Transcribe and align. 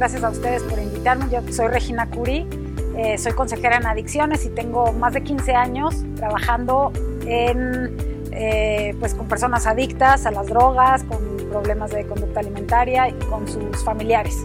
gracias 0.00 0.24
a 0.24 0.30
ustedes 0.30 0.62
por 0.62 0.78
invitarme. 0.78 1.26
Yo 1.30 1.42
soy 1.52 1.68
Regina 1.68 2.08
Curi, 2.08 2.48
eh, 2.96 3.18
soy 3.18 3.32
consejera 3.32 3.76
en 3.76 3.86
adicciones 3.86 4.46
y 4.46 4.48
tengo 4.48 4.94
más 4.94 5.12
de 5.12 5.22
15 5.22 5.52
años 5.52 5.94
trabajando 6.16 6.90
en, 7.26 7.94
eh, 8.32 8.96
pues 8.98 9.12
con 9.12 9.28
personas 9.28 9.66
adictas 9.66 10.24
a 10.24 10.30
las 10.30 10.46
drogas, 10.46 11.04
con 11.04 11.18
problemas 11.50 11.90
de 11.90 12.06
conducta 12.06 12.40
alimentaria 12.40 13.10
y 13.10 13.12
con 13.26 13.46
sus 13.46 13.84
familiares. 13.84 14.38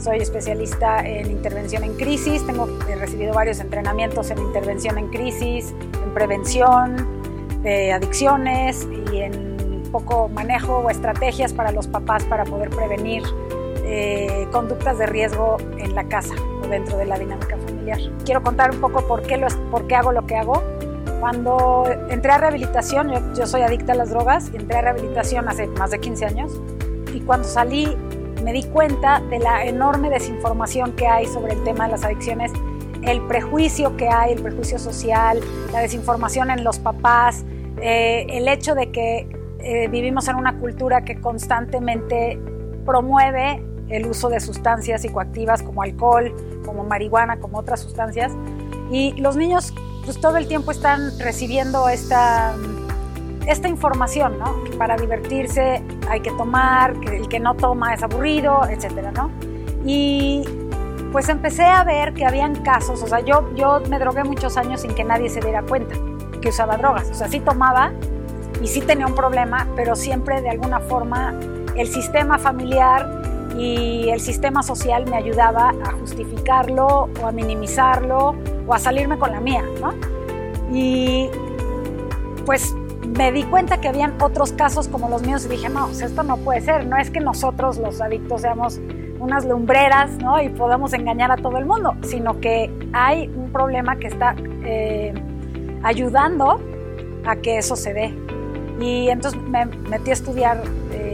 Soy 0.00 0.18
especialista 0.18 1.06
en 1.06 1.30
intervención 1.30 1.84
en 1.84 1.94
crisis, 1.94 2.44
tengo 2.44 2.68
he 2.88 2.96
recibido 2.96 3.32
varios 3.32 3.60
entrenamientos 3.60 4.32
en 4.32 4.38
intervención 4.38 4.98
en 4.98 5.06
crisis, 5.06 5.72
en 6.02 6.12
prevención 6.12 7.62
de 7.62 7.92
adicciones 7.92 8.88
y 9.12 9.18
en 9.18 9.84
poco 9.92 10.28
manejo 10.28 10.78
o 10.78 10.90
estrategias 10.90 11.52
para 11.52 11.70
los 11.70 11.86
papás 11.86 12.24
para 12.24 12.44
poder 12.44 12.70
prevenir 12.70 13.22
eh, 13.84 14.46
conductas 14.52 14.98
de 14.98 15.06
riesgo 15.06 15.56
en 15.78 15.94
la 15.94 16.04
casa 16.04 16.34
o 16.62 16.68
dentro 16.68 16.96
de 16.96 17.06
la 17.06 17.18
dinámica 17.18 17.56
familiar. 17.56 17.98
Quiero 18.24 18.42
contar 18.42 18.70
un 18.70 18.80
poco 18.80 19.06
por 19.06 19.22
qué, 19.22 19.36
lo, 19.36 19.48
por 19.70 19.86
qué 19.86 19.96
hago 19.96 20.12
lo 20.12 20.26
que 20.26 20.36
hago. 20.36 20.62
Cuando 21.20 21.84
entré 22.08 22.32
a 22.32 22.38
rehabilitación, 22.38 23.34
yo, 23.34 23.46
soy 23.46 23.62
adicta 23.62 23.92
a 23.92 23.96
las 23.96 24.10
drogas, 24.10 24.50
entré 24.54 24.78
a 24.78 24.80
rehabilitación 24.82 25.48
hace 25.48 25.66
más 25.66 25.90
de 25.90 26.00
15 26.00 26.24
años 26.24 26.60
y 27.14 27.20
cuando 27.20 27.46
salí 27.46 27.96
me 28.42 28.52
di 28.52 28.62
cuenta 28.64 29.20
de 29.28 29.38
la 29.38 29.66
enorme 29.66 30.08
desinformación 30.08 30.92
que 30.92 31.06
hay 31.06 31.26
sobre 31.26 31.52
el 31.52 31.62
tema 31.62 31.84
de 31.84 31.92
las 31.92 32.04
adicciones, 32.04 32.52
el 33.02 33.20
prejuicio 33.26 33.96
que 33.96 34.08
hay, 34.08 34.32
el 34.32 34.42
prejuicio 34.42 34.78
social, 34.78 35.40
la 35.72 35.80
desinformación 35.80 36.50
en 36.50 36.64
los 36.64 36.78
papás, 36.78 37.44
eh, 37.82 38.26
el 38.30 38.48
hecho 38.48 38.74
de 38.74 38.90
que 38.90 39.28
eh, 39.58 39.88
vivimos 39.88 40.28
en 40.28 40.36
una 40.36 40.58
cultura 40.58 41.04
que 41.04 41.20
constantemente 41.20 42.38
promueve 42.86 43.62
el 43.90 44.06
uso 44.06 44.28
de 44.28 44.40
sustancias 44.40 45.02
psicoactivas 45.02 45.62
como 45.62 45.82
alcohol, 45.82 46.34
como 46.64 46.84
marihuana, 46.84 47.38
como 47.38 47.58
otras 47.58 47.80
sustancias. 47.80 48.32
Y 48.90 49.12
los 49.20 49.36
niños 49.36 49.72
pues 50.04 50.20
todo 50.20 50.36
el 50.36 50.48
tiempo 50.48 50.70
están 50.70 51.18
recibiendo 51.18 51.88
esta, 51.88 52.54
esta 53.46 53.68
información, 53.68 54.38
¿no? 54.38 54.64
Que 54.64 54.72
para 54.72 54.96
divertirse 54.96 55.82
hay 56.08 56.20
que 56.20 56.30
tomar, 56.32 56.98
que 57.00 57.18
el 57.18 57.28
que 57.28 57.38
no 57.38 57.54
toma 57.54 57.94
es 57.94 58.02
aburrido, 58.02 58.62
etcétera, 58.68 59.12
¿no? 59.12 59.30
Y 59.84 60.42
pues 61.12 61.28
empecé 61.28 61.64
a 61.64 61.84
ver 61.84 62.14
que 62.14 62.24
habían 62.24 62.56
casos, 62.62 63.02
o 63.02 63.06
sea, 63.06 63.20
yo, 63.20 63.52
yo 63.54 63.80
me 63.88 63.98
drogué 63.98 64.22
muchos 64.24 64.56
años 64.56 64.82
sin 64.82 64.94
que 64.94 65.02
nadie 65.02 65.28
se 65.28 65.40
diera 65.40 65.62
cuenta 65.62 65.96
que 66.40 66.48
usaba 66.48 66.76
drogas, 66.76 67.10
o 67.10 67.14
sea, 67.14 67.28
sí 67.28 67.40
tomaba 67.40 67.92
y 68.62 68.68
sí 68.68 68.80
tenía 68.80 69.06
un 69.06 69.14
problema, 69.14 69.66
pero 69.74 69.96
siempre 69.96 70.40
de 70.40 70.50
alguna 70.50 70.80
forma 70.80 71.34
el 71.76 71.88
sistema 71.88 72.38
familiar 72.38 73.19
y 73.60 74.08
el 74.08 74.20
sistema 74.20 74.62
social 74.62 75.04
me 75.04 75.16
ayudaba 75.16 75.74
a 75.84 75.92
justificarlo 75.92 77.10
o 77.22 77.26
a 77.26 77.30
minimizarlo 77.30 78.34
o 78.66 78.74
a 78.74 78.78
salirme 78.78 79.18
con 79.18 79.32
la 79.32 79.40
mía. 79.40 79.62
Y 80.72 81.28
pues 82.46 82.74
me 83.06 83.30
di 83.32 83.42
cuenta 83.42 83.78
que 83.78 83.88
habían 83.88 84.14
otros 84.22 84.52
casos 84.52 84.88
como 84.88 85.10
los 85.10 85.22
míos 85.22 85.44
y 85.44 85.48
dije, 85.50 85.68
no, 85.68 85.90
esto 85.90 86.22
no 86.22 86.38
puede 86.38 86.62
ser, 86.62 86.86
no 86.86 86.96
es 86.96 87.10
que 87.10 87.20
nosotros 87.20 87.76
los 87.76 88.00
adictos 88.00 88.40
seamos 88.40 88.80
unas 89.18 89.44
lumbreras 89.44 90.12
¿no? 90.12 90.42
y 90.42 90.48
podamos 90.48 90.94
engañar 90.94 91.30
a 91.30 91.36
todo 91.36 91.58
el 91.58 91.66
mundo, 91.66 91.94
sino 92.02 92.40
que 92.40 92.70
hay 92.94 93.28
un 93.28 93.52
problema 93.52 93.96
que 93.96 94.06
está 94.06 94.34
eh, 94.64 95.12
ayudando 95.82 96.60
a 97.26 97.36
que 97.36 97.58
eso 97.58 97.76
se 97.76 97.92
dé. 97.92 98.14
Y 98.80 99.10
entonces 99.10 99.38
me 99.38 99.66
metí 99.66 100.08
a 100.08 100.14
estudiar 100.14 100.62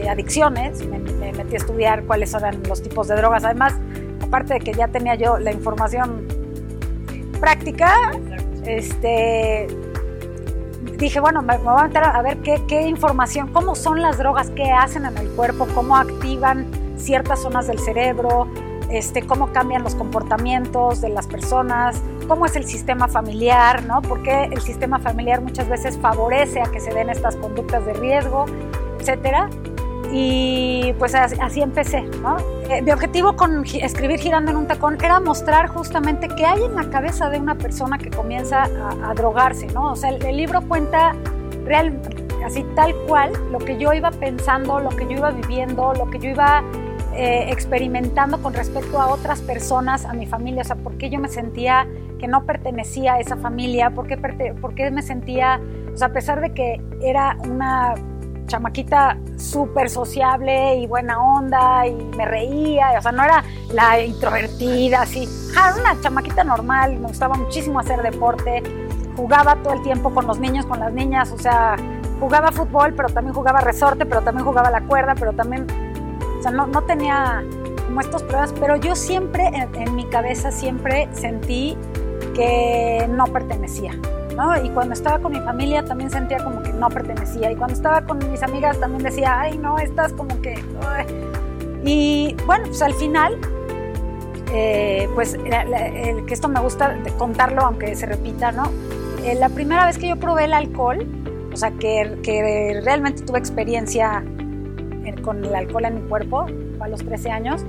eh, 0.07 0.11
adicciones, 0.11 0.87
me, 0.87 0.99
me, 0.99 1.33
metí 1.33 1.55
a 1.55 1.59
estudiar 1.59 2.05
cuáles 2.05 2.33
eran 2.35 2.63
los 2.69 2.83
tipos 2.83 3.09
de 3.09 3.17
drogas. 3.17 3.45
Además, 3.45 3.75
aparte 4.23 4.55
de 4.55 4.61
que 4.61 4.73
ya 4.73 4.89
tenía 4.89 5.15
yo 5.15 5.39
la 5.39 5.53
información 5.53 6.27
práctica, 7.41 8.13
este, 8.65 9.67
dije, 10.99 11.21
bueno, 11.21 11.43
me, 11.43 11.59
voy 11.59 11.75
a 11.79 11.85
meter 11.85 12.05
a 12.05 12.23
ver 12.23 12.39
qué, 12.39 12.63
qué, 12.67 12.83
información, 12.83 13.53
cómo 13.53 13.75
son 13.75 14.01
las 14.03 14.19
drogas, 14.19 14.51
qué 14.51 14.71
hacen 14.71 15.05
en 15.05 15.17
el 15.19 15.29
cuerpo, 15.31 15.67
cómo 15.75 15.97
activan 15.97 16.67
ciertas 16.97 17.43
zonas 17.43 17.67
del 17.67 17.79
cerebro, 17.79 18.49
este, 18.91 19.23
cómo 19.23 19.53
cambian 19.53 19.83
los 19.83 19.95
comportamientos 19.95 21.01
de 21.01 21.09
las 21.09 21.27
personas, 21.27 22.01
cómo 22.29 22.47
es 22.47 22.57
el 22.57 22.65
sistema 22.65 23.09
familiar, 23.09 23.85
¿no? 23.85 24.01
Porque 24.03 24.45
el 24.45 24.61
sistema 24.61 24.99
familiar 24.99 25.41
muchas 25.41 25.69
veces 25.69 25.99
favorece 25.99 26.61
a 26.61 26.71
que 26.71 26.81
se 26.81 26.93
den 26.93 27.11
estas 27.11 27.37
conductas 27.37 27.85
de 27.85 27.93
riesgo, 27.95 28.47
etcétera. 29.01 29.49
Y 30.13 30.95
pues 30.99 31.15
así, 31.15 31.61
empecé, 31.61 32.03
¿no? 32.23 32.37
Eh, 32.71 32.83
mi 32.83 32.91
objetivo 32.91 33.37
con 33.37 33.65
escribir 33.65 34.19
Girando 34.19 34.51
en 34.51 34.57
un 34.57 34.67
tacón 34.67 34.97
era 35.03 35.21
mostrar 35.21 35.69
justamente 35.69 36.29
qué 36.29 36.47
hay 36.47 36.63
en 36.63 36.75
la 36.75 36.89
cabeza 36.91 37.29
de 37.29 37.39
una 37.39 37.57
persona 37.57 37.99
que 37.99 38.11
comienza 38.11 38.65
a, 38.65 39.15
drogarse, 39.15 39.67
¿no? 39.69 39.93
O 39.93 39.97
sea, 39.97 40.11
el, 40.11 40.25
el, 40.25 40.37
libro 40.37 40.61
cuenta 40.63 41.15
real, 41.65 42.01
así 42.45 42.65
tal 42.75 42.95
cual 43.09 43.33
lo 43.51 43.59
que 43.59 43.79
yo 43.79 43.93
iba 43.93 44.11
pensando, 44.11 44.81
lo 44.81 44.91
que 44.91 45.05
yo 45.05 45.13
iba 45.13 45.31
viviendo, 45.31 45.93
lo 45.95 46.09
que 46.11 46.19
yo 46.19 46.31
iba 46.31 46.63
eh, 47.19 47.51
experimentando 47.51 48.43
con 48.43 48.53
respecto 48.53 49.01
a 49.01 49.07
otras 49.07 49.41
personas, 49.41 50.05
a 50.05 50.13
mi 50.13 50.27
familia, 50.27 50.61
o 50.61 50.65
sea, 50.67 50.77
por 50.77 50.99
qué 50.99 51.09
yo 51.09 51.19
me 51.19 51.29
sentía 51.29 51.89
que 52.19 52.29
no 52.29 52.45
pertenecía 52.45 53.15
a 53.15 53.21
esa 53.21 53.39
familia, 53.39 53.89
por 53.89 54.07
qué, 54.07 54.19
por 54.19 54.75
qué 54.75 54.91
me 54.91 55.01
sentía, 55.01 55.59
o 55.95 55.97
sea, 55.97 56.09
a 56.09 56.13
pesar 56.13 56.43
de 56.43 56.53
que 56.53 56.79
era 57.01 57.39
una 57.49 57.95
chamaquita 58.47 59.19
súper 59.37 59.91
sociable 59.91 60.77
y 60.77 60.87
buena 60.87 61.21
onda 61.21 61.87
y 61.87 61.95
me 62.17 62.25
reía, 62.25 62.93
o 62.99 63.03
sea, 63.03 63.13
no 63.13 63.25
era 63.25 63.45
la 63.73 64.01
introvertida, 64.01 65.03
así, 65.03 65.29
era 65.53 65.75
una 65.75 66.01
chamaquita 66.01 66.45
normal, 66.45 66.99
me 66.99 67.09
gustaba 67.09 67.35
muchísimo 67.35 67.81
hacer 67.81 68.03
deporte, 68.03 68.63
jugaba 69.17 69.57
todo 69.57 69.75
el 69.75 69.83
tiempo 69.83 70.13
con 70.13 70.27
los 70.27 70.39
niños, 70.39 70.67
con 70.67 70.81
las 70.81 70.93
niñas, 70.93 71.33
o 71.33 71.39
sea, 71.39 71.77
jugaba 72.21 72.53
fútbol, 72.53 72.95
pero 72.95 73.09
también 73.09 73.35
jugaba 73.35 73.61
resorte, 73.61 74.07
pero 74.07 74.23
también 74.23 74.47
jugaba 74.47 74.71
la 74.71 74.83
cuerda, 74.83 75.15
pero 75.15 75.33
también, 75.33 75.67
o 76.39 76.43
sea, 76.43 76.51
no, 76.51 76.67
no 76.67 76.83
tenía 76.83 77.43
como 77.87 78.01
estos 78.01 78.23
pruebas, 78.23 78.53
pero 78.59 78.77
yo 78.77 78.95
siempre, 78.97 79.47
en, 79.49 79.75
en 79.75 79.95
mi 79.95 80.05
cabeza, 80.07 80.51
siempre 80.51 81.09
sentí 81.13 81.77
que 82.35 83.09
no 83.11 83.27
pertenecía. 83.27 83.93
¿no? 84.37 84.63
Y 84.63 84.69
cuando 84.71 84.93
estaba 84.93 85.19
con 85.19 85.33
mi 85.33 85.41
familia 85.41 85.85
también 85.85 86.11
sentía 86.11 86.39
como 86.45 86.63
no 86.79 86.89
pertenecía. 86.89 87.51
Y 87.51 87.57
cuando 87.57 87.75
estaba 87.75 88.03
con 88.03 88.19
mis 88.31 88.43
amigas 88.43 88.79
también 88.79 89.03
decía, 89.03 89.41
ay, 89.41 89.59
no, 89.59 89.79
estás 89.79 90.13
como 90.13 90.41
que... 90.41 90.55
Y 91.85 92.35
bueno, 92.47 92.65
pues 92.67 92.83
al 92.83 92.95
final, 92.95 93.39
eh, 94.53 95.09
pues 95.15 95.35
el, 95.35 96.27
que 96.27 96.35
esto 96.35 96.49
me 96.49 96.61
gusta 96.61 96.97
contarlo, 97.19 97.63
aunque 97.63 97.95
se 97.95 98.07
repita, 98.07 98.53
¿no? 98.53 98.71
Eh, 99.25 99.35
la 99.35 99.49
primera 99.49 99.87
vez 99.87 99.99
que 99.99 100.09
yo 100.09 100.17
probé 100.17 100.45
el 100.45 100.55
alcohol, 100.55 101.07
o 101.53 101.57
sea, 101.57 101.71
que, 101.73 102.19
que 102.23 102.81
realmente 102.85 103.23
tuve 103.23 103.39
experiencia 103.39 104.25
con 105.23 105.45
el 105.45 105.55
alcohol 105.55 105.85
en 105.85 106.03
mi 106.03 106.09
cuerpo, 106.09 106.47
a 106.81 106.89
los 106.89 107.05
13 107.05 107.31
años, 107.31 107.65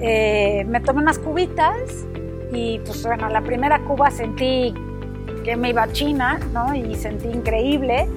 eh, 0.00 0.64
me 0.68 0.80
tomé 0.80 1.00
unas 1.00 1.18
cubitas 1.18 2.06
y 2.52 2.78
pues 2.80 3.02
bueno, 3.04 3.28
la 3.28 3.40
primera 3.40 3.80
cuba 3.84 4.10
sentí 4.10 4.74
que 5.46 5.56
me 5.56 5.70
iba 5.70 5.84
a 5.84 5.92
China, 5.92 6.40
¿no? 6.52 6.74
Y 6.74 6.96
sentí 6.96 7.28
increíble, 7.28 8.08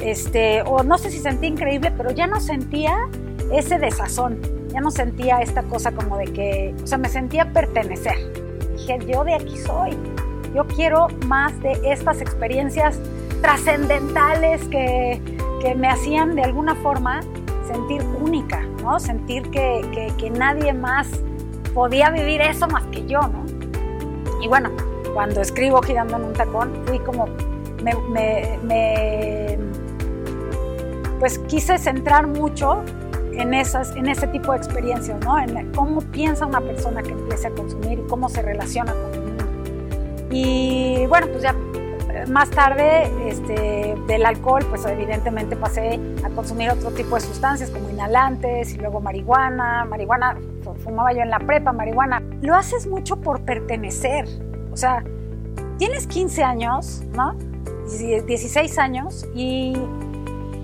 este, 0.00 0.62
o 0.62 0.84
no 0.84 0.98
sé 0.98 1.10
si 1.10 1.18
sentí 1.18 1.48
increíble, 1.48 1.92
pero 1.96 2.12
ya 2.12 2.28
no 2.28 2.40
sentía 2.40 3.08
ese 3.52 3.76
desazón, 3.80 4.38
ya 4.68 4.80
no 4.80 4.92
sentía 4.92 5.40
esta 5.40 5.64
cosa 5.64 5.90
como 5.90 6.16
de 6.16 6.26
que, 6.26 6.72
o 6.80 6.86
sea, 6.86 6.96
me 6.96 7.08
sentía 7.08 7.52
pertenecer. 7.52 8.14
Dije, 8.76 9.00
yo 9.04 9.24
de 9.24 9.34
aquí 9.34 9.58
soy, 9.58 9.98
yo 10.54 10.64
quiero 10.68 11.08
más 11.26 11.60
de 11.60 11.72
estas 11.90 12.20
experiencias 12.20 13.00
trascendentales 13.42 14.62
que, 14.68 15.20
que 15.60 15.74
me 15.74 15.88
hacían 15.88 16.36
de 16.36 16.44
alguna 16.44 16.76
forma 16.76 17.20
sentir 17.66 18.00
única, 18.22 18.62
¿no? 18.80 19.00
Sentir 19.00 19.42
que, 19.50 19.84
que, 19.92 20.12
que 20.16 20.30
nadie 20.30 20.72
más 20.72 21.08
podía 21.74 22.10
vivir 22.10 22.40
eso 22.40 22.68
más 22.68 22.84
que 22.92 23.04
yo, 23.06 23.22
¿no? 23.22 23.44
Y 24.40 24.46
bueno, 24.46 24.70
cuando 25.14 25.40
escribo 25.40 25.82
girando 25.82 26.16
en 26.16 26.24
un 26.24 26.32
tacón, 26.32 26.72
fui 26.86 26.98
como, 27.00 27.26
me, 27.82 27.94
me, 28.10 28.58
me, 28.64 29.58
pues 31.18 31.38
quise 31.40 31.78
centrar 31.78 32.26
mucho 32.26 32.82
en, 33.32 33.54
esas, 33.54 33.94
en 33.96 34.08
ese 34.08 34.26
tipo 34.28 34.52
de 34.52 34.58
experiencias, 34.58 35.18
¿no? 35.24 35.38
En 35.38 35.72
cómo 35.72 36.00
piensa 36.00 36.46
una 36.46 36.60
persona 36.60 37.02
que 37.02 37.12
empiece 37.12 37.48
a 37.48 37.50
consumir 37.50 37.98
y 37.98 38.02
cómo 38.08 38.28
se 38.28 38.42
relaciona 38.42 38.92
con 38.92 39.14
el 39.14 39.20
mundo. 39.20 39.44
Y 40.30 41.06
bueno, 41.06 41.26
pues 41.28 41.42
ya 41.42 41.54
más 42.28 42.50
tarde 42.50 43.10
este, 43.28 43.96
del 44.06 44.26
alcohol, 44.26 44.64
pues 44.68 44.84
evidentemente 44.86 45.56
pasé 45.56 45.98
a 46.24 46.28
consumir 46.30 46.70
otro 46.70 46.90
tipo 46.90 47.14
de 47.14 47.20
sustancias 47.20 47.70
como 47.70 47.88
inhalantes 47.90 48.74
y 48.74 48.78
luego 48.78 49.00
marihuana. 49.00 49.84
Marihuana, 49.84 50.36
fumaba 50.82 51.12
yo 51.12 51.20
en 51.20 51.30
la 51.30 51.38
prepa, 51.40 51.72
marihuana. 51.72 52.22
Lo 52.42 52.54
haces 52.54 52.86
mucho 52.86 53.16
por 53.16 53.42
pertenecer, 53.42 54.26
o 54.72 54.76
sea, 54.76 55.04
tienes 55.78 56.06
15 56.06 56.42
años, 56.42 57.02
¿no? 57.14 57.34
16 58.26 58.78
años 58.78 59.26
y, 59.34 59.74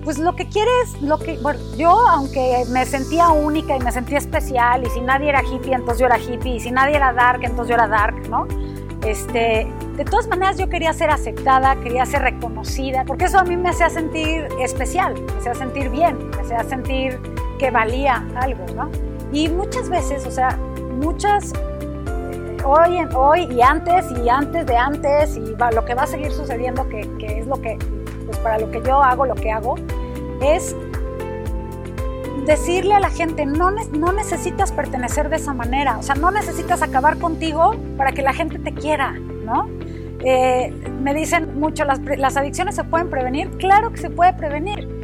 pues 0.03 0.17
lo 0.17 0.35
que 0.35 0.47
quieres, 0.47 1.01
lo 1.01 1.19
que, 1.19 1.37
bueno, 1.39 1.59
yo 1.77 1.89
aunque 2.07 2.63
me 2.69 2.85
sentía 2.85 3.27
única 3.27 3.75
y 3.75 3.79
me 3.81 3.91
sentía 3.91 4.17
especial 4.17 4.85
y 4.85 4.89
si 4.89 5.01
nadie 5.01 5.27
era 5.27 5.43
hippie, 5.43 5.73
entonces 5.73 5.99
yo 5.99 6.05
era 6.05 6.17
hippie 6.17 6.55
y 6.55 6.59
si 6.61 6.71
nadie 6.71 6.95
era 6.95 7.11
dark, 7.11 7.41
entonces 7.43 7.67
yo 7.67 7.75
era 7.75 7.89
dark, 7.89 8.29
¿no? 8.29 8.47
Este, 9.05 9.67
de 9.97 10.05
todas 10.05 10.27
maneras 10.27 10.57
yo 10.57 10.69
quería 10.69 10.93
ser 10.93 11.09
aceptada, 11.09 11.75
quería 11.81 12.05
ser 12.05 12.21
reconocida, 12.21 13.03
porque 13.05 13.25
eso 13.25 13.39
a 13.39 13.43
mí 13.43 13.57
me 13.57 13.69
hacía 13.69 13.89
sentir 13.89 14.47
especial, 14.61 15.13
me 15.13 15.39
hacía 15.39 15.55
sentir 15.55 15.89
bien, 15.89 16.29
me 16.29 16.37
hacía 16.37 16.63
sentir 16.63 17.19
que 17.59 17.69
valía 17.69 18.25
algo, 18.35 18.65
¿no? 18.75 18.89
Y 19.33 19.49
muchas 19.49 19.89
veces, 19.89 20.25
o 20.25 20.31
sea, 20.31 20.57
muchas, 21.01 21.51
hoy, 22.67 22.99
hoy 23.15 23.47
y 23.51 23.61
antes 23.61 24.05
y 24.11 24.29
antes 24.29 24.65
de 24.65 24.75
antes 24.75 25.37
y 25.37 25.55
lo 25.73 25.85
que 25.85 25.93
va 25.93 26.03
a 26.03 26.07
seguir 26.07 26.31
sucediendo, 26.31 26.87
que, 26.89 27.09
que 27.17 27.39
es 27.39 27.47
lo 27.47 27.61
que, 27.61 27.77
pues 28.25 28.37
para 28.39 28.59
lo 28.59 28.69
que 28.69 28.81
yo 28.81 29.01
hago, 29.01 29.25
lo 29.25 29.35
que 29.35 29.51
hago, 29.51 29.75
es 30.41 30.75
decirle 32.45 32.93
a 32.93 32.99
la 32.99 33.09
gente, 33.09 33.45
no, 33.45 33.71
no 33.71 34.11
necesitas 34.13 34.71
pertenecer 34.71 35.29
de 35.29 35.37
esa 35.37 35.53
manera, 35.53 35.97
o 35.97 36.03
sea, 36.03 36.15
no 36.15 36.31
necesitas 36.31 36.81
acabar 36.81 37.17
contigo 37.17 37.75
para 37.97 38.11
que 38.11 38.21
la 38.21 38.33
gente 38.33 38.59
te 38.59 38.73
quiera, 38.73 39.13
¿no? 39.43 39.69
Eh, 40.23 40.73
me 41.01 41.13
dicen 41.13 41.59
mucho, 41.59 41.85
¿las, 41.85 41.99
¿las 42.17 42.37
adicciones 42.37 42.75
se 42.75 42.83
pueden 42.83 43.09
prevenir? 43.09 43.49
Claro 43.57 43.91
que 43.91 43.97
se 43.97 44.09
puede 44.09 44.33
prevenir. 44.33 44.96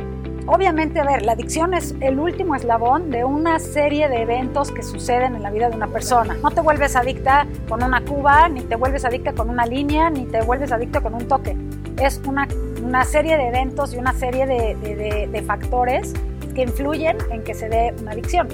Obviamente, 0.46 1.00
a 1.00 1.06
ver, 1.06 1.22
la 1.22 1.34
adicción 1.34 1.74
es 1.74 1.96
el 2.02 2.20
último 2.20 2.54
eslabón 2.56 3.12
de 3.12 3.24
una 3.24 3.60
serie 3.60 4.10
de 4.10 4.24
eventos 4.24 4.72
que 4.72 4.84
suceden 4.84 5.36
en 5.36 5.44
la 5.44 5.52
vida 5.52 5.70
de 5.70 5.76
una 5.78 5.88
persona. 5.88 6.36
No 6.44 6.52
te 6.52 6.60
vuelves 6.60 6.98
adicta 6.98 7.48
con 7.70 7.82
una 7.82 8.04
cuba, 8.04 8.50
ni 8.50 8.62
te 8.62 8.76
vuelves 8.76 9.06
adicta 9.06 9.32
con 9.32 9.50
una 9.50 9.66
línea, 9.66 10.10
ni 10.10 10.26
te 10.26 10.42
vuelves 10.42 10.74
adicto 10.74 11.02
con 11.02 11.14
un 11.14 11.28
toque. 11.30 11.56
Es 12.02 12.22
una, 12.28 12.48
una 12.84 13.06
serie 13.06 13.38
de 13.38 13.48
eventos 13.48 13.94
y 13.94 13.98
una 13.98 14.14
serie 14.14 14.46
de, 14.46 14.76
de, 14.76 15.30
de 15.32 15.42
factores 15.44 16.14
que 16.54 16.64
influyen 16.64 17.18
en 17.32 17.44
que 17.44 17.54
se 17.54 17.70
dé 17.70 17.94
una 18.02 18.12
adicción. 18.12 18.50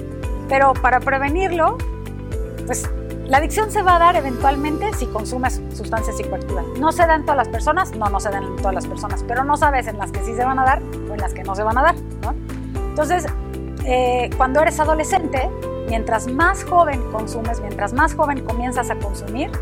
Pero 0.48 0.74
para 0.74 1.00
prevenirlo, 1.00 1.76
pues 2.66 2.88
la 3.30 3.38
adicción 3.38 3.70
se 3.70 3.80
va 3.82 3.94
a 3.94 3.98
dar 4.00 4.16
eventualmente 4.16 4.92
si 4.94 5.06
consumes 5.06 5.62
sustancias 5.72 6.16
psicoactivas. 6.16 6.66
¿No 6.80 6.90
se 6.90 7.06
dan 7.06 7.22
todas 7.22 7.36
las 7.36 7.48
personas? 7.48 7.94
No, 7.94 8.10
no 8.10 8.18
se 8.18 8.28
dan 8.28 8.56
todas 8.56 8.74
las 8.74 8.88
personas, 8.88 9.24
pero 9.26 9.44
no 9.44 9.56
sabes 9.56 9.86
en 9.86 9.98
las 9.98 10.10
que 10.10 10.20
sí 10.24 10.34
se 10.34 10.44
van 10.44 10.58
a 10.58 10.64
dar 10.64 10.82
o 11.08 11.14
en 11.14 11.20
las 11.20 11.32
que 11.32 11.44
no 11.44 11.54
se 11.54 11.62
van 11.62 11.78
a 11.78 11.82
dar. 11.82 11.94
Entonces, 12.74 13.26
eh, 13.84 14.30
cuando 14.36 14.60
eres 14.60 14.80
adolescente, 14.80 15.48
mientras 15.88 16.26
más 16.26 16.64
joven 16.64 17.00
consumes, 17.12 17.60
mientras 17.60 17.92
más 17.92 18.14
joven 18.14 18.44
comienzas 18.44 18.90
a 18.90 18.96
consumir, 18.96 19.52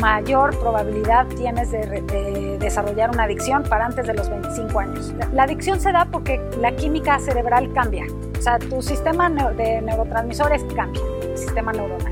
mayor 0.00 0.58
probabilidad 0.58 1.26
tienes 1.26 1.72
de, 1.72 2.56
desarrollar 2.58 3.10
una 3.10 3.24
adicción 3.24 3.64
para 3.64 3.84
antes 3.84 4.06
de 4.06 4.14
los 4.14 4.30
25 4.30 4.80
años. 4.80 5.12
La, 5.34 5.42
adicción 5.42 5.78
se 5.78 5.92
da 5.92 6.06
porque 6.10 6.40
la 6.58 6.74
química 6.74 7.18
cerebral 7.18 7.70
cambia, 7.74 8.06
o 8.38 8.40
sea, 8.40 8.58
tu 8.58 8.80
sistema 8.80 9.28
de 9.28 9.82
neurotransmisores 9.82 10.64
cambia, 10.74 11.02
el 11.22 11.36
sistema 11.36 11.70
neuronal. 11.70 12.11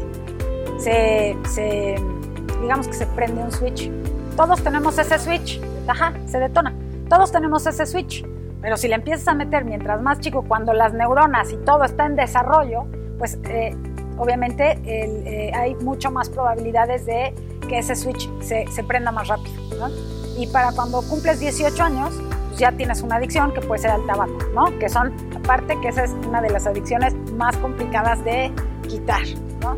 Se, 0.81 1.37
se, 1.49 1.97
digamos 2.61 2.89
que 2.89 2.95
se 2.95 3.07
prende 3.07 3.43
un 3.43 3.53
switch. 3.53 3.91
Todos 4.37 4.63
tenemos 4.63 4.99
ese 4.99 5.19
switch, 5.19 5.61
ajá, 5.87 6.15
se 6.27 6.39
detona. 6.39 6.75
Todos 7.09 7.31
tenemos 7.33 7.67
ese 7.67 7.87
switch, 7.87 8.25
pero 8.63 8.77
si 8.77 8.89
le 8.89 8.95
empiezas 8.95 9.29
a 9.29 9.35
meter 9.35 9.65
mientras 9.65 10.01
más 10.01 10.21
chico, 10.21 10.45
cuando 10.47 10.73
las 10.73 10.93
neuronas 10.95 11.53
y 11.53 11.57
todo 11.59 11.85
está 11.85 12.07
en 12.07 12.17
desarrollo, 12.17 12.87
pues 13.19 13.39
eh, 13.45 13.77
obviamente 14.17 14.79
eh, 14.85 15.53
hay 15.55 15.75
mucho 15.77 16.11
más 16.11 16.29
probabilidades 16.29 17.07
de 17.07 17.35
que 17.69 17.79
ese 17.79 17.95
switch 17.97 18.29
se, 18.41 18.67
se 18.69 18.85
prenda 18.85 19.13
más 19.13 19.29
rápido. 19.29 19.55
¿no? 19.79 19.89
Y 20.39 20.47
para 20.47 20.73
cuando 20.73 21.03
cumples 21.03 21.41
18 21.41 21.83
años, 21.83 22.15
pues 22.49 22.59
ya 22.59 22.73
tienes 22.73 23.03
una 23.03 23.17
adicción 23.17 23.53
que 23.53 23.61
puede 23.61 23.83
ser 23.83 23.91
al 23.91 24.07
tabaco, 24.07 24.39
¿no? 24.55 24.79
Que 24.79 24.89
son, 24.89 25.13
aparte 25.37 25.79
que 25.81 25.89
esa 25.89 26.05
es 26.05 26.13
una 26.27 26.41
de 26.41 26.51
las 26.51 26.67
adicciones 26.67 27.15
más 27.37 27.57
complicadas 27.59 28.23
de 28.25 28.53
quitar, 28.89 29.23
¿no? 29.61 29.77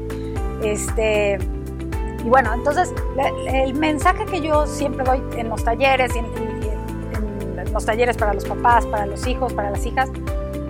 Este, 0.62 1.38
y 2.24 2.28
bueno, 2.28 2.52
entonces 2.54 2.92
el 3.48 3.74
mensaje 3.74 4.24
que 4.26 4.40
yo 4.40 4.66
siempre 4.66 5.04
doy 5.04 5.20
en 5.36 5.48
los 5.48 5.64
talleres, 5.64 6.14
en, 6.14 6.26
en 7.58 7.72
los 7.72 7.84
talleres 7.84 8.16
para 8.16 8.34
los 8.34 8.44
papás, 8.44 8.86
para 8.86 9.06
los 9.06 9.26
hijos, 9.26 9.52
para 9.52 9.70
las 9.70 9.84
hijas, 9.84 10.10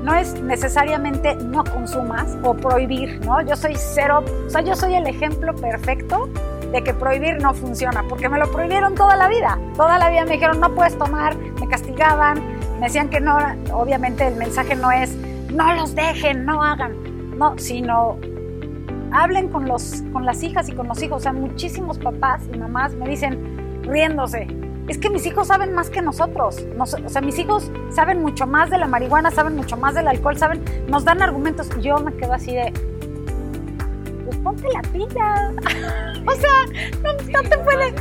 no 0.02 0.14
es 0.14 0.40
necesariamente 0.42 1.36
no 1.36 1.64
consumas 1.64 2.36
o 2.42 2.54
prohibir, 2.54 3.24
¿no? 3.24 3.40
Yo 3.42 3.54
soy 3.56 3.74
cero, 3.76 4.24
o 4.46 4.50
sea, 4.50 4.60
yo 4.62 4.74
soy 4.74 4.94
el 4.94 5.06
ejemplo 5.06 5.54
perfecto 5.54 6.28
de 6.72 6.82
que 6.82 6.92
prohibir 6.94 7.40
no 7.40 7.54
funciona, 7.54 8.02
porque 8.08 8.28
me 8.28 8.38
lo 8.38 8.50
prohibieron 8.50 8.94
toda 8.94 9.14
la 9.16 9.28
vida. 9.28 9.58
Toda 9.76 9.98
la 9.98 10.10
vida 10.10 10.24
me 10.24 10.32
dijeron, 10.32 10.58
no 10.58 10.74
puedes 10.74 10.96
tomar, 10.98 11.36
me 11.36 11.68
castigaban, 11.68 12.40
me 12.80 12.86
decían 12.86 13.10
que 13.10 13.20
no, 13.20 13.38
obviamente 13.72 14.26
el 14.26 14.36
mensaje 14.36 14.74
no 14.74 14.90
es, 14.90 15.14
no 15.52 15.74
los 15.74 15.94
dejen, 15.94 16.44
no 16.46 16.62
hagan, 16.62 17.38
no, 17.38 17.56
sino 17.58 18.16
hablen 19.12 19.48
con, 19.48 19.68
los, 19.68 20.02
con 20.12 20.24
las 20.24 20.42
hijas 20.42 20.68
y 20.68 20.72
con 20.72 20.88
los 20.88 21.02
hijos. 21.02 21.18
O 21.18 21.20
sea, 21.20 21.32
muchísimos 21.32 21.98
papás 21.98 22.42
y 22.52 22.56
mamás 22.56 22.94
me 22.94 23.08
dicen, 23.08 23.82
riéndose, 23.82 24.46
es 24.88 24.98
que 24.98 25.10
mis 25.10 25.24
hijos 25.26 25.48
saben 25.48 25.74
más 25.74 25.90
que 25.90 26.02
nosotros. 26.02 26.64
o 26.78 26.86
sea, 26.86 27.22
mis 27.22 27.38
hijos 27.38 27.70
saben 27.90 28.20
mucho 28.20 28.46
más 28.46 28.70
de 28.70 28.78
la 28.78 28.86
marihuana, 28.86 29.30
saben 29.30 29.56
mucho 29.56 29.76
más 29.76 29.94
del 29.94 30.08
alcohol, 30.08 30.36
saben, 30.36 30.62
nos 30.88 31.04
dan 31.04 31.22
argumentos. 31.22 31.68
Y 31.78 31.82
yo 31.82 31.98
me 31.98 32.12
quedo 32.14 32.32
así 32.32 32.52
de, 32.52 32.72
pues 34.24 34.36
ponte 34.38 34.68
la 34.72 34.82
pila. 34.82 35.52
o 36.26 36.32
sea, 36.32 37.02
no, 37.02 37.48
te 37.48 37.58
puede. 37.58 37.94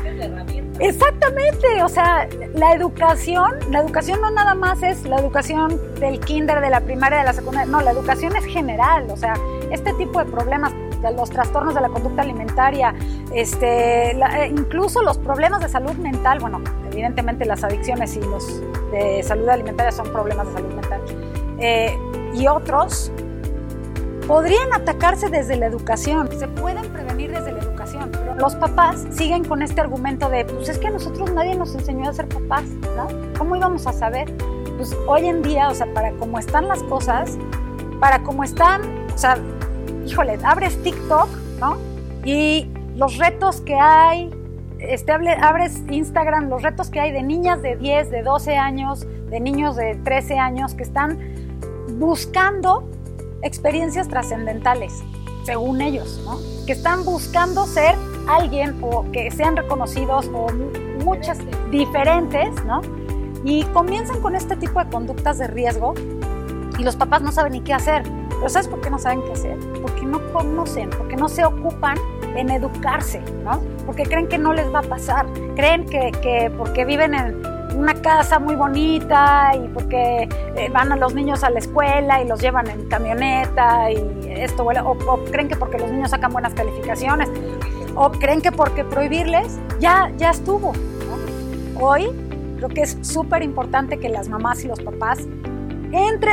Exactamente, 0.79 1.83
o 1.83 1.89
sea, 1.89 2.27
la 2.55 2.73
educación, 2.73 3.51
la 3.69 3.81
educación 3.81 4.19
no 4.19 4.31
nada 4.31 4.55
más 4.55 4.81
es 4.81 5.03
la 5.03 5.19
educación 5.19 5.79
del 5.99 6.19
kinder, 6.19 6.59
de 6.59 6.71
la 6.71 6.81
primaria, 6.81 7.19
de 7.19 7.25
la 7.25 7.33
secundaria, 7.33 7.71
no, 7.71 7.81
la 7.81 7.91
educación 7.91 8.35
es 8.35 8.45
general, 8.45 9.05
o 9.11 9.15
sea, 9.15 9.35
este 9.71 9.93
tipo 9.93 10.17
de 10.17 10.25
problemas, 10.25 10.73
los 11.09 11.29
trastornos 11.29 11.73
de 11.73 11.81
la 11.81 11.89
conducta 11.89 12.21
alimentaria, 12.21 12.93
este, 13.33 14.11
eh, 14.11 14.47
incluso 14.47 15.01
los 15.01 15.17
problemas 15.17 15.61
de 15.61 15.69
salud 15.69 15.93
mental, 15.93 16.39
bueno, 16.39 16.61
evidentemente 16.91 17.45
las 17.45 17.63
adicciones 17.63 18.15
y 18.15 18.21
los 18.21 18.61
de 18.91 19.23
salud 19.23 19.49
alimentaria 19.49 19.91
son 19.91 20.11
problemas 20.11 20.47
de 20.47 20.53
salud 20.53 20.73
mental, 20.73 21.01
eh, 21.57 21.97
y 22.33 22.47
otros 22.47 23.11
podrían 24.27 24.71
atacarse 24.73 25.29
desde 25.29 25.57
la 25.57 25.65
educación, 25.65 26.29
se 26.37 26.47
pueden 26.47 26.91
prevenir 26.93 27.31
desde 27.31 27.51
la 27.51 27.59
educación, 27.59 28.09
pero 28.11 28.35
los 28.35 28.55
papás 28.55 29.05
siguen 29.11 29.43
con 29.43 29.61
este 29.61 29.81
argumento 29.81 30.29
de, 30.29 30.45
pues 30.45 30.69
es 30.69 30.77
que 30.77 30.87
a 30.87 30.91
nosotros 30.91 31.33
nadie 31.33 31.55
nos 31.55 31.73
enseñó 31.75 32.09
a 32.09 32.13
ser 32.13 32.29
papás, 32.29 32.63
¿no? 32.95 33.07
¿Cómo 33.37 33.55
íbamos 33.55 33.87
a 33.87 33.93
saber? 33.93 34.31
Pues 34.77 34.95
hoy 35.07 35.27
en 35.27 35.41
día, 35.41 35.67
o 35.69 35.73
sea, 35.73 35.91
para 35.93 36.11
cómo 36.13 36.39
están 36.39 36.67
las 36.67 36.81
cosas, 36.83 37.37
para 37.99 38.23
cómo 38.23 38.43
están, 38.43 38.81
o 39.13 39.17
sea, 39.17 39.37
híjole, 40.05 40.37
abres 40.43 40.81
TikTok, 40.83 41.29
¿no? 41.59 41.77
Y 42.23 42.69
los 42.95 43.17
retos 43.17 43.61
que 43.61 43.75
hay, 43.75 44.29
este, 44.79 45.11
abres 45.11 45.83
Instagram, 45.89 46.49
los 46.49 46.61
retos 46.61 46.89
que 46.89 46.99
hay 46.99 47.11
de 47.11 47.23
niñas 47.23 47.61
de 47.61 47.75
10, 47.75 48.11
de 48.11 48.23
12 48.23 48.57
años, 48.57 49.05
de 49.29 49.39
niños 49.39 49.75
de 49.75 49.95
13 49.95 50.37
años 50.37 50.73
que 50.73 50.83
están 50.83 51.19
buscando 51.97 52.89
experiencias 53.43 54.07
trascendentales, 54.07 55.03
según 55.45 55.81
ellos, 55.81 56.21
¿no? 56.25 56.37
Que 56.65 56.73
están 56.73 57.03
buscando 57.05 57.65
ser 57.65 57.95
alguien 58.27 58.77
o 58.81 59.05
que 59.11 59.31
sean 59.31 59.55
reconocidos 59.55 60.29
o 60.33 60.47
muchas 61.03 61.39
diferentes, 61.71 62.63
¿no? 62.65 62.81
Y 63.43 63.63
comienzan 63.65 64.21
con 64.21 64.35
este 64.35 64.55
tipo 64.55 64.83
de 64.83 64.89
conductas 64.89 65.39
de 65.39 65.47
riesgo 65.47 65.93
y 66.77 66.83
los 66.83 66.95
papás 66.95 67.21
no 67.21 67.31
saben 67.31 67.53
ni 67.53 67.61
qué 67.61 67.73
hacer. 67.73 68.03
Pero 68.29 68.49
¿sabes 68.49 68.67
por 68.67 68.81
qué 68.81 68.89
no 68.89 68.99
saben 68.99 69.21
qué 69.23 69.33
hacer? 69.33 69.57
Porque 69.91 70.05
no 70.05 70.19
conocen, 70.31 70.89
porque 70.89 71.15
no 71.15 71.27
se 71.27 71.43
ocupan 71.43 71.97
en 72.35 72.49
educarse, 72.49 73.21
¿no? 73.43 73.61
Porque 73.85 74.03
creen 74.03 74.27
que 74.27 74.37
no 74.37 74.53
les 74.53 74.73
va 74.73 74.79
a 74.79 74.83
pasar, 74.83 75.25
creen 75.55 75.85
que, 75.85 76.11
que 76.21 76.51
porque 76.57 76.85
viven 76.85 77.13
en 77.13 77.41
una 77.75 77.93
casa 77.95 78.39
muy 78.39 78.55
bonita 78.55 79.51
y 79.55 79.67
porque 79.67 80.29
eh, 80.55 80.69
van 80.71 80.91
a 80.91 80.95
los 80.95 81.13
niños 81.13 81.43
a 81.43 81.49
la 81.49 81.59
escuela 81.59 82.21
y 82.21 82.27
los 82.27 82.39
llevan 82.41 82.69
en 82.69 82.87
camioneta 82.87 83.91
y 83.91 83.97
esto, 84.27 84.63
o, 84.63 84.91
o 84.91 85.25
creen 85.25 85.47
que 85.47 85.55
porque 85.55 85.77
los 85.77 85.91
niños 85.91 86.11
sacan 86.11 86.31
buenas 86.31 86.53
calificaciones, 86.53 87.29
o 87.95 88.11
creen 88.11 88.41
que 88.41 88.51
porque 88.51 88.85
prohibirles 88.85 89.59
ya, 89.79 90.11
ya 90.17 90.31
estuvo. 90.31 90.73
Hoy 91.79 92.07
creo 92.57 92.69
que 92.69 92.81
es 92.81 92.97
súper 93.01 93.43
importante 93.43 93.99
que 93.99 94.07
las 94.07 94.29
mamás 94.29 94.63
y 94.63 94.67
los 94.67 94.79
papás 94.81 95.19
entre, 95.91 96.31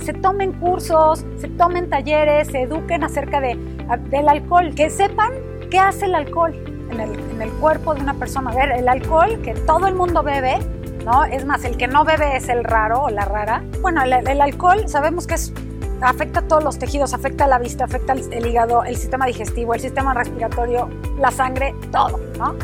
se 0.00 0.12
tomen 0.12 0.52
cursos, 0.52 1.24
se 1.38 1.48
tomen 1.48 1.90
talleres, 1.90 2.48
se 2.48 2.62
eduquen 2.62 3.04
acerca 3.04 3.40
de, 3.40 3.56
del 4.10 4.28
alcohol, 4.28 4.74
que 4.74 4.90
sepan 4.90 5.32
qué 5.70 5.78
hace 5.78 6.06
el 6.06 6.14
alcohol 6.14 6.54
en 6.90 7.42
el, 7.42 7.50
cuerpo 7.54 7.94
de 7.94 8.00
una 8.00 8.14
persona. 8.14 8.52
Ver, 8.52 8.72
el 8.72 8.88
alcohol 8.88 9.40
que 9.42 9.54
todo 9.54 9.86
el 9.86 9.94
mundo 9.94 10.22
bebe, 10.22 10.58
¿no? 11.04 11.24
Es 11.24 11.44
más, 11.44 11.64
el 11.64 11.76
que 11.76 11.86
no 11.86 12.04
bebe 12.04 12.36
es 12.36 12.48
el 12.48 12.64
raro 12.64 13.02
o 13.02 13.10
la 13.10 13.24
rara. 13.24 13.62
Bueno, 13.80 14.02
el, 14.02 14.40
alcohol 14.40 14.88
sabemos 14.88 15.26
que 15.26 15.34
afecta 16.00 16.40
a 16.40 16.42
todos 16.42 16.62
los 16.62 16.78
tejidos, 16.78 17.14
afecta 17.14 17.44
a 17.44 17.48
la 17.48 17.58
vista, 17.58 17.84
afecta 17.84 18.12
el, 18.12 18.32
el 18.32 18.46
hígado, 18.46 18.84
el 18.84 18.96
sistema 18.96 19.26
digestivo, 19.26 19.74
el 19.74 19.80
sistema 19.80 20.14
respiratorio, 20.14 20.88
la 21.18 21.30
sangre, 21.30 21.74
todo, 21.90 22.20
¿no? 22.38 22.54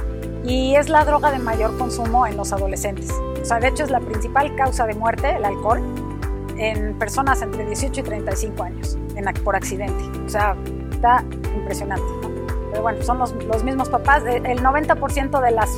Y 0.45 0.75
es 0.77 0.89
la 0.89 1.05
droga 1.05 1.31
de 1.31 1.39
mayor 1.39 1.77
consumo 1.77 2.27
en 2.27 2.37
los 2.37 2.53
adolescentes. 2.53 3.11
O 3.11 3.45
sea, 3.45 3.59
de 3.59 3.69
hecho 3.69 3.85
es 3.85 3.91
la 3.91 4.01
principal 4.01 4.55
causa 4.57 4.87
de 4.87 4.95
muerte, 4.95 5.37
el 5.37 5.45
alcohol, 5.45 5.83
en 6.61 6.97
personas 6.99 7.41
entre 7.43 7.65
18 7.65 8.01
y 8.01 8.03
35 8.03 8.63
años, 8.63 8.99
por 9.43 9.57
accidente. 9.57 10.05
O 10.25 10.29
sea, 10.29 10.55
está 10.93 11.25
impresionante. 11.57 12.05
Pero 12.71 12.83
bueno, 12.83 13.03
son 13.03 13.19
los, 13.19 13.33
los 13.45 13.65
mismos 13.65 13.89
papás. 13.89 14.23
El 14.27 14.63
90% 14.63 15.41
de 15.41 15.51
las 15.51 15.71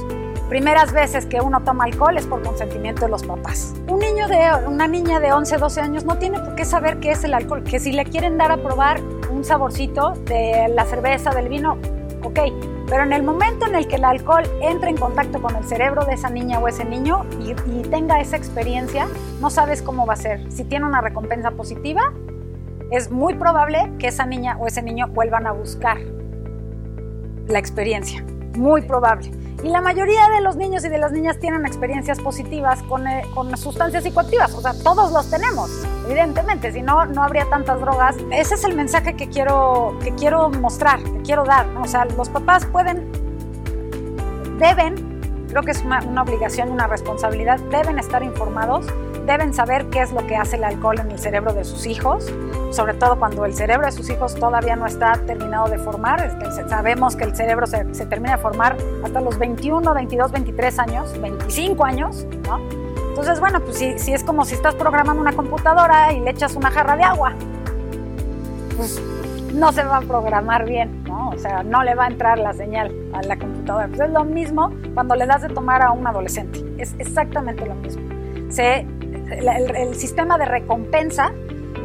primeras 0.48 0.92
veces 0.92 1.24
que 1.24 1.40
uno 1.40 1.60
toma 1.60 1.84
alcohol 1.84 2.18
es 2.18 2.26
por 2.26 2.42
consentimiento 2.42 3.06
de 3.06 3.10
los 3.10 3.22
papás. 3.22 3.74
Un 3.88 4.00
niño 4.00 4.28
de 4.28 4.66
una 4.66 4.86
niña 4.88 5.20
de 5.20 5.32
11, 5.32 5.56
12 5.56 5.80
años 5.80 6.04
no 6.04 6.18
tiene 6.18 6.40
por 6.40 6.56
qué 6.56 6.64
saber 6.64 6.98
qué 6.98 7.12
es 7.12 7.24
el 7.24 7.32
alcohol, 7.32 7.62
que 7.62 7.78
si 7.78 7.92
le 7.92 8.04
quieren 8.04 8.36
dar 8.36 8.52
a 8.52 8.56
probar 8.56 9.00
un 9.30 9.44
saborcito 9.44 10.12
de 10.26 10.68
la 10.68 10.84
cerveza, 10.84 11.30
del 11.30 11.48
vino, 11.48 11.78
ok, 12.22 12.40
pero 12.88 13.02
en 13.02 13.12
el 13.12 13.22
momento 13.22 13.66
en 13.66 13.74
el 13.74 13.86
que 13.86 13.96
el 13.96 14.04
alcohol 14.04 14.44
entre 14.60 14.90
en 14.90 14.96
contacto 14.96 15.40
con 15.40 15.54
el 15.56 15.64
cerebro 15.64 16.04
de 16.04 16.14
esa 16.14 16.30
niña 16.30 16.58
o 16.58 16.68
ese 16.68 16.84
niño 16.84 17.24
y, 17.40 17.52
y 17.70 17.82
tenga 17.82 18.20
esa 18.20 18.36
experiencia, 18.36 19.06
no 19.40 19.50
sabes 19.50 19.82
cómo 19.82 20.06
va 20.06 20.14
a 20.14 20.16
ser. 20.16 20.50
Si 20.50 20.64
tiene 20.64 20.86
una 20.86 21.00
recompensa 21.00 21.52
positiva, 21.52 22.12
es 22.90 23.10
muy 23.10 23.34
probable 23.34 23.90
que 23.98 24.08
esa 24.08 24.26
niña 24.26 24.56
o 24.58 24.66
ese 24.66 24.82
niño 24.82 25.08
vuelvan 25.08 25.46
a 25.46 25.52
buscar 25.52 25.98
la 27.48 27.58
experiencia. 27.58 28.24
Muy 28.56 28.82
probable. 28.82 29.30
Y 29.62 29.68
la 29.68 29.80
mayoría 29.80 30.28
de 30.28 30.40
los 30.40 30.56
niños 30.56 30.84
y 30.84 30.88
de 30.88 30.98
las 30.98 31.12
niñas 31.12 31.38
tienen 31.38 31.64
experiencias 31.64 32.18
positivas 32.18 32.82
con, 32.82 33.06
eh, 33.06 33.22
con, 33.32 33.56
sustancias 33.56 34.02
psicoactivas. 34.02 34.52
O 34.54 34.60
sea, 34.60 34.74
todos 34.74 35.12
los 35.12 35.30
tenemos, 35.30 35.70
evidentemente. 36.06 36.72
Si 36.72 36.82
no, 36.82 37.06
no 37.06 37.22
habría 37.22 37.48
tantas 37.48 37.80
drogas. 37.80 38.16
Ese 38.32 38.56
es 38.56 38.64
el 38.64 38.74
mensaje 38.74 39.14
que 39.14 39.28
quiero, 39.28 39.96
que 40.02 40.12
quiero 40.16 40.50
mostrar, 40.50 41.00
que 41.02 41.22
quiero 41.22 41.44
dar. 41.44 41.66
O 41.76 41.86
sea, 41.86 42.06
los 42.06 42.28
papás 42.28 42.66
pueden, 42.66 43.12
deben, 44.58 45.46
creo 45.48 45.62
que 45.62 45.70
es 45.70 45.82
una, 45.82 46.00
una 46.02 46.22
obligación, 46.22 46.70
una 46.70 46.88
responsabilidad, 46.88 47.60
deben 47.70 48.00
estar 48.00 48.24
informados 48.24 48.86
deben 49.26 49.54
saber 49.54 49.86
qué 49.86 50.02
es 50.02 50.12
lo 50.12 50.26
que 50.26 50.36
hace 50.36 50.56
el 50.56 50.64
alcohol 50.64 50.98
en 50.98 51.10
el 51.10 51.18
cerebro 51.18 51.52
de 51.52 51.64
sus 51.64 51.86
hijos, 51.86 52.32
sobre 52.70 52.94
todo 52.94 53.18
cuando 53.18 53.44
el 53.44 53.54
cerebro 53.54 53.86
de 53.86 53.92
sus 53.92 54.08
hijos 54.10 54.34
todavía 54.34 54.76
no 54.76 54.86
está 54.86 55.12
terminado 55.26 55.68
de 55.68 55.78
formar. 55.78 56.38
Sabemos 56.68 57.16
que 57.16 57.24
el 57.24 57.34
cerebro 57.36 57.66
se, 57.66 57.84
termina 58.06 58.36
de 58.36 58.42
formar 58.42 58.76
hasta 59.04 59.20
los 59.20 59.38
21, 59.38 59.94
22, 59.94 60.32
23 60.32 60.78
años, 60.78 61.20
25 61.20 61.84
años, 61.84 62.26
¿no? 62.46 62.60
Entonces, 63.10 63.40
bueno, 63.40 63.60
pues 63.60 63.76
si, 63.76 64.12
es 64.12 64.24
como 64.24 64.44
si 64.44 64.54
estás 64.54 64.74
programando 64.74 65.20
una 65.20 65.32
computadora 65.32 66.12
y 66.12 66.20
le 66.20 66.30
echas 66.30 66.56
una 66.56 66.70
jarra 66.70 66.96
de 66.96 67.04
agua, 67.04 67.34
pues 68.76 69.00
no 69.52 69.70
se 69.70 69.84
va 69.84 69.98
a 69.98 70.00
programar 70.00 70.64
bien, 70.64 71.04
¿no? 71.04 71.28
O 71.28 71.38
sea, 71.38 71.62
no 71.62 71.82
le 71.82 71.94
va 71.94 72.06
a 72.06 72.08
entrar 72.08 72.38
la 72.38 72.54
señal 72.54 72.90
a 73.12 73.22
la 73.22 73.36
computadora. 73.38 73.86
Pues 73.88 74.00
es 74.00 74.10
lo 74.10 74.24
mismo 74.24 74.72
cuando 74.94 75.14
le 75.14 75.26
das 75.26 75.42
de 75.42 75.50
tomar 75.50 75.82
a 75.82 75.92
un 75.92 76.06
adolescente. 76.06 76.64
Es 76.78 76.94
exactamente 76.98 77.66
lo 77.66 77.74
mismo. 77.74 78.02
Se 78.48 78.86
el, 79.32 79.94
sistema 79.94 80.38
de 80.38 80.44
recompensa 80.44 81.32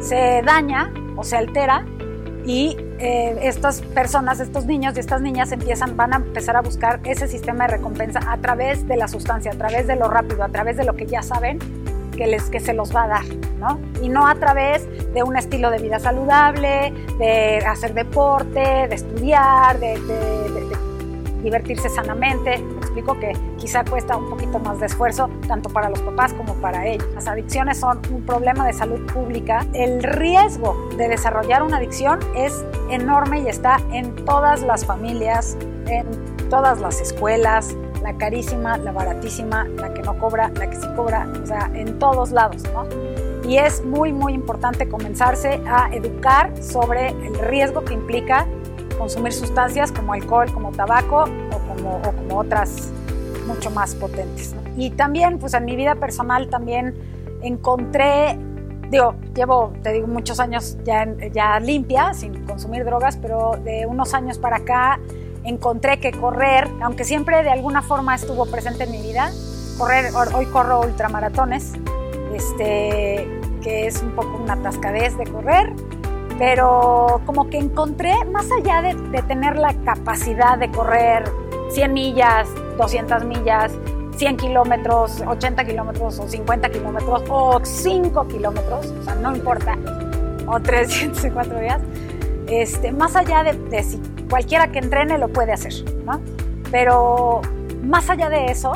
se 0.00 0.42
daña 0.44 0.92
o 1.16 1.24
se 1.24 1.36
altera 1.36 1.84
y 2.44 2.76
eh, 2.98 3.36
estas 3.42 3.82
personas, 3.82 4.40
estos 4.40 4.64
niños 4.64 4.96
y 4.96 5.00
estas 5.00 5.20
niñas 5.20 5.52
empiezan, 5.52 5.96
van 5.96 6.14
a 6.14 6.16
empezar 6.16 6.56
a 6.56 6.62
buscar 6.62 7.00
ese 7.04 7.28
sistema 7.28 7.66
de 7.66 7.76
recompensa 7.76 8.20
a 8.26 8.38
través 8.38 8.86
de 8.86 8.96
la 8.96 9.08
sustancia, 9.08 9.52
a 9.52 9.56
través 9.56 9.86
de 9.86 9.96
lo 9.96 10.08
rápido, 10.08 10.42
a 10.44 10.48
través 10.48 10.76
de 10.76 10.84
lo 10.84 10.94
que 10.94 11.06
ya 11.06 11.22
saben 11.22 11.58
que, 12.16 12.26
les, 12.26 12.44
que 12.50 12.60
se 12.60 12.72
los 12.72 12.94
va 12.94 13.04
a 13.04 13.08
dar, 13.08 13.24
¿no? 13.58 13.78
Y 14.02 14.08
no 14.08 14.26
a 14.26 14.34
través 14.34 14.86
de 15.12 15.22
un 15.22 15.36
estilo 15.36 15.70
de 15.70 15.78
vida 15.78 15.98
saludable, 15.98 16.92
de 17.18 17.58
hacer 17.58 17.94
deporte, 17.94 18.60
de 18.88 18.94
estudiar, 18.94 19.78
de 19.78 19.98
divertirse 21.42 21.88
sanamente. 21.88 22.62
Explico 22.88 23.20
que 23.20 23.34
quizá 23.58 23.84
cuesta 23.84 24.16
un 24.16 24.30
poquito 24.30 24.58
más 24.58 24.80
de 24.80 24.86
esfuerzo 24.86 25.28
tanto 25.46 25.68
para 25.68 25.90
los 25.90 26.00
papás 26.00 26.32
como 26.32 26.54
para 26.54 26.86
ellos. 26.86 27.06
Las 27.14 27.28
adicciones 27.28 27.78
son 27.78 28.00
un 28.10 28.24
problema 28.24 28.66
de 28.66 28.72
salud 28.72 29.04
pública. 29.12 29.66
El 29.74 30.02
riesgo 30.02 30.88
de 30.96 31.06
desarrollar 31.06 31.62
una 31.62 31.76
adicción 31.76 32.18
es 32.34 32.64
enorme 32.88 33.40
y 33.40 33.48
está 33.48 33.76
en 33.92 34.14
todas 34.24 34.62
las 34.62 34.86
familias, 34.86 35.58
en 35.86 36.06
todas 36.48 36.80
las 36.80 37.02
escuelas, 37.02 37.76
la 38.02 38.16
carísima, 38.16 38.78
la 38.78 38.92
baratísima, 38.92 39.64
la 39.76 39.92
que 39.92 40.00
no 40.00 40.18
cobra, 40.18 40.48
la 40.54 40.70
que 40.70 40.76
sí 40.76 40.86
cobra, 40.96 41.28
o 41.42 41.46
sea, 41.46 41.70
en 41.74 41.98
todos 41.98 42.30
lados, 42.30 42.62
¿no? 42.72 42.86
Y 43.46 43.58
es 43.58 43.84
muy, 43.84 44.14
muy 44.14 44.32
importante 44.32 44.88
comenzarse 44.88 45.60
a 45.66 45.90
educar 45.94 46.50
sobre 46.62 47.08
el 47.08 47.38
riesgo 47.38 47.84
que 47.84 47.92
implica 47.92 48.46
consumir 48.98 49.34
sustancias 49.34 49.92
como 49.92 50.14
alcohol, 50.14 50.50
como 50.52 50.72
tabaco 50.72 51.24
o 51.52 51.67
como, 51.78 52.02
como 52.02 52.38
otras 52.38 52.90
mucho 53.46 53.70
más 53.70 53.94
potentes. 53.94 54.54
Y 54.76 54.90
también, 54.90 55.38
pues 55.38 55.54
en 55.54 55.64
mi 55.64 55.74
vida 55.74 55.94
personal 55.94 56.48
también 56.48 56.94
encontré, 57.42 58.38
digo, 58.90 59.14
llevo, 59.34 59.72
te 59.82 59.92
digo, 59.92 60.06
muchos 60.06 60.38
años 60.40 60.76
ya, 60.84 61.06
ya 61.32 61.58
limpia, 61.60 62.14
sin 62.14 62.44
consumir 62.44 62.84
drogas, 62.84 63.16
pero 63.16 63.58
de 63.64 63.86
unos 63.86 64.14
años 64.14 64.38
para 64.38 64.58
acá 64.58 65.00
encontré 65.44 65.98
que 65.98 66.12
correr, 66.12 66.68
aunque 66.82 67.04
siempre 67.04 67.42
de 67.42 67.50
alguna 67.50 67.82
forma 67.82 68.14
estuvo 68.14 68.46
presente 68.46 68.84
en 68.84 68.90
mi 68.90 69.02
vida, 69.02 69.30
correr, 69.78 70.12
hoy 70.34 70.46
corro 70.46 70.80
ultramaratones, 70.80 71.72
este, 72.34 73.26
que 73.62 73.86
es 73.86 74.02
un 74.02 74.10
poco 74.10 74.38
una 74.42 74.60
tascadez 74.62 75.16
de 75.16 75.24
correr, 75.24 75.72
pero 76.38 77.20
como 77.26 77.48
que 77.50 77.58
encontré, 77.58 78.12
más 78.26 78.46
allá 78.52 78.82
de, 78.82 79.22
tener 79.22 79.56
la 79.56 79.74
capacidad 79.84 80.58
de 80.58 80.70
correr 80.70 81.24
100 81.70 81.92
millas, 81.92 82.48
200 82.76 83.24
millas, 83.24 83.72
100 84.16 84.36
kilómetros, 84.36 85.22
80 85.26 85.64
kilómetros 85.64 86.18
o 86.18 86.28
50 86.28 86.70
kilómetros 86.70 87.22
o 87.28 87.60
5 87.62 88.28
kilómetros, 88.28 88.86
o 89.00 89.04
sea, 89.04 89.14
no 89.14 89.34
importa, 89.34 89.78
o 90.46 90.58
304 90.58 91.60
días, 91.60 91.80
este, 92.48 92.92
más 92.92 93.14
allá 93.14 93.44
de, 93.44 93.82
si 93.82 94.00
cualquiera 94.28 94.68
que 94.68 94.80
entrene 94.80 95.18
lo 95.18 95.28
puede 95.28 95.52
hacer, 95.52 95.72
¿no? 96.04 96.20
Pero 96.70 97.42
más 97.82 98.10
allá 98.10 98.28
de 98.28 98.46
eso, 98.46 98.72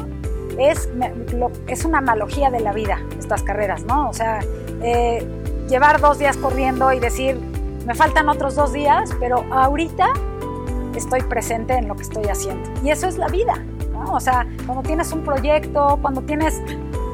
es, 0.59 0.89
es 1.67 1.85
una 1.85 1.99
analogía 1.99 2.51
de 2.51 2.61
la 2.61 2.73
vida, 2.73 3.01
estas 3.19 3.43
carreras, 3.43 3.85
¿no? 3.85 4.11
O 4.11 4.13
sea, 4.13 4.41
eh, 4.83 5.27
llevar 5.69 6.01
dos 6.01 6.19
días 6.19 6.37
corriendo 6.37 6.93
y 6.93 7.01
decir, 7.01 7.39
me 7.87 7.95
faltan 7.95 8.29
otros 8.29 8.55
dos 8.55 8.73
días, 8.73 9.11
pero 9.19 9.45
ahorita 9.51 10.13
estoy 10.99 11.23
presente 11.23 11.75
en 11.75 11.89
lo 11.89 11.95
que 11.95 12.03
estoy 12.03 12.25
haciendo. 12.25 12.71
Y 12.83 12.91
eso 12.91 13.07
es 13.07 13.19
la 13.19 13.29
vida, 13.29 13.55
¿no? 13.93 14.15
O 14.15 14.21
sea, 14.21 14.47
cuando 14.67 14.83
tienes 14.83 15.13
un 15.13 15.23
proyecto, 15.23 15.99
cuando 16.01 16.23
tienes, 16.23 16.61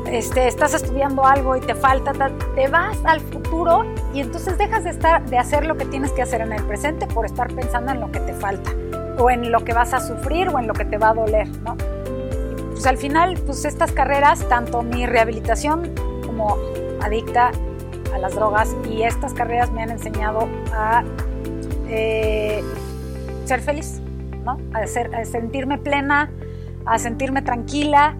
este, 0.06 0.49
estás 0.49 0.75
estudiando 0.75 1.25
algo 1.25 1.56
y 1.56 1.61
te 1.61 1.75
falta, 1.75 2.12
te 2.54 2.68
vas 2.68 2.99
al 3.04 3.20
futuro 3.20 3.85
y 4.14 4.20
entonces 4.20 4.56
dejas 4.58 4.85
de, 4.85 4.90
estar, 4.90 5.25
de 5.28 5.38
hacer 5.38 5.66
lo 5.66 5.76
que 5.76 5.85
tienes 5.85 6.12
que 6.12 6.23
hacer 6.23 6.40
en 6.40 6.52
el 6.52 6.62
presente 6.64 7.06
por 7.06 7.26
estar 7.26 7.52
pensando 7.52 7.92
en 7.92 8.00
lo 8.00 8.11
que 8.11 8.20
te 8.20 8.32
falta 8.32 8.70
o 9.18 9.30
en 9.30 9.50
lo 9.50 9.64
que 9.64 9.73
vas 9.73 9.92
a 9.94 10.00
sufrir 10.00 10.49
o 10.49 10.58
en 10.58 10.66
lo 10.66 10.75
que 10.75 10.85
te 10.85 10.97
va 10.97 11.11
a 11.11 11.14
doler, 11.14 11.49
¿no? 11.62 11.76
Pues 12.70 12.87
al 12.87 12.97
final, 12.97 13.37
pues 13.44 13.64
estas 13.64 13.90
carreras, 13.90 14.49
tanto 14.49 14.82
mi 14.82 15.04
rehabilitación 15.04 15.92
como 16.25 16.56
adicta 17.00 17.50
a 18.14 18.18
las 18.18 18.35
drogas 18.35 18.76
y 18.88 19.02
estas 19.02 19.35
carreras 19.35 19.73
me 19.73 19.82
han 19.82 19.90
enseñado 19.90 20.49
a 20.73 21.02
eh, 21.88 22.62
ser 23.49 23.61
feliz, 23.61 24.00
¿no? 24.45 24.59
a, 24.75 24.87
sentirme 25.25 25.78
plena, 25.78 26.31
a 26.87 26.99
sentirme 26.99 27.43
tranquila 27.43 28.17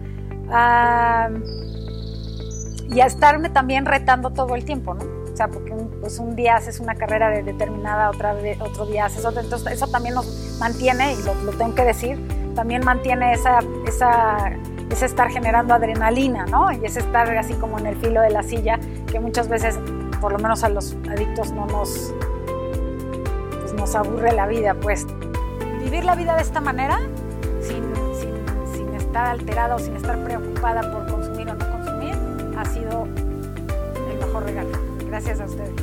y 2.89 2.99
a 2.99 3.05
estarme 3.05 3.49
también 3.49 3.85
retando 3.85 4.31
todo 4.31 4.55
el 4.55 4.65
tiempo, 4.65 4.95
¿no? 4.95 5.03
O 5.31 5.35
sea, 5.39 5.47
porque 5.47 5.71
un, 5.71 5.89
pues 6.01 6.19
un 6.19 6.35
día 6.35 6.55
haces 6.55 6.81
una 6.81 6.95
carrera 6.95 7.29
de 7.29 7.43
determinada, 7.43 8.09
otra, 8.09 8.35
otro 8.59 8.85
día 8.87 9.05
haces 9.05 9.23
otra, 9.23 9.41
entonces 9.41 9.71
eso 9.71 9.87
también 9.87 10.15
nos 10.15 10.57
mantiene, 10.59 11.13
y 11.13 11.23
lo, 11.23 11.33
lo 11.35 11.51
tengo 11.53 11.75
que 11.75 11.85
decir, 11.85 12.19
también 12.55 12.83
mantiene 12.83 13.31
esa, 13.31 13.59
esa 13.87 14.51
es 14.89 15.01
estar 15.01 15.29
generando 15.29 15.73
adrenalina, 15.73 16.45
¿no? 16.45 16.71
Y 16.71 16.83
es 16.83 16.97
estar 16.97 17.29
así 17.37 17.53
como 17.53 17.79
en 17.79 17.85
el 17.85 17.95
filo 17.97 18.21
de 18.21 18.31
la 18.31 18.43
silla, 18.43 18.79
que 19.09 19.19
muchas 19.19 19.47
veces, 19.47 19.79
por 20.19 20.33
lo 20.33 20.39
menos 20.39 20.63
a 20.63 20.69
los 20.69 20.97
adictos, 21.09 21.51
no 21.51 21.67
nos, 21.67 22.13
pues 23.69 23.79
nos 23.79 23.95
aburre 23.95 24.31
la 24.31 24.47
vida, 24.47 24.73
pues. 24.73 25.05
Vivir 25.79 26.03
la 26.03 26.15
vida 26.15 26.35
de 26.35 26.41
esta 26.41 26.59
manera, 26.59 26.99
sin, 27.61 27.83
sin, 28.15 28.33
sin 28.73 28.93
estar 28.95 29.27
alterada 29.27 29.75
o 29.75 29.79
sin 29.79 29.95
estar 29.95 30.23
preocupada 30.23 30.81
por 30.91 31.07
consumir 31.07 31.49
o 31.49 31.53
no 31.53 31.71
consumir, 31.71 32.15
ha 32.57 32.65
sido 32.65 33.07
el 34.11 34.17
mejor 34.17 34.43
regalo. 34.43 34.71
Gracias 35.07 35.39
a 35.39 35.45
ustedes. 35.45 35.78